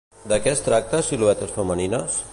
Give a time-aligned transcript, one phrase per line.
[0.31, 2.21] De què es tracta Siluetes femenines?